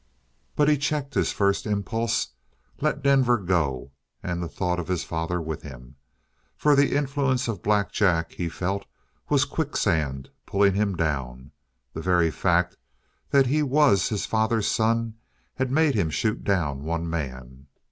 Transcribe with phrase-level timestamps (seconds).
[0.55, 2.29] But he checked his impulse.
[2.79, 3.91] Let Denver go,
[4.23, 5.95] and the thought of his father with him.
[6.57, 8.87] For the influence of Black Jack, he felt,
[9.29, 11.51] was quicksand pulling him down.
[11.93, 12.77] The very fact
[13.29, 15.17] that he was his father's son
[15.53, 17.67] had made him shoot down one man.